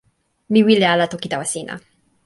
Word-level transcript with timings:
mi 0.51 0.59
wile 0.67 0.87
ala 0.87 1.07
toki 1.09 1.29
tawa 1.29 1.45
sina. 1.45 1.73